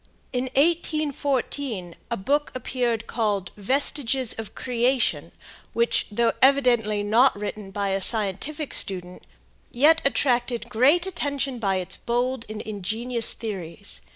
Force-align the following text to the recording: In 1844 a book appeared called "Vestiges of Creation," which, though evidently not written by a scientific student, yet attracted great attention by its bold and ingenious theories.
In 0.33 0.45
1844 0.55 1.93
a 2.09 2.17
book 2.17 2.51
appeared 2.55 3.05
called 3.05 3.51
"Vestiges 3.55 4.33
of 4.39 4.55
Creation," 4.55 5.31
which, 5.73 6.07
though 6.11 6.33
evidently 6.41 7.03
not 7.03 7.35
written 7.39 7.69
by 7.69 7.89
a 7.89 8.01
scientific 8.01 8.73
student, 8.73 9.27
yet 9.71 10.01
attracted 10.03 10.69
great 10.69 11.05
attention 11.05 11.59
by 11.59 11.75
its 11.75 11.97
bold 11.97 12.45
and 12.49 12.63
ingenious 12.63 13.33
theories. 13.33 14.01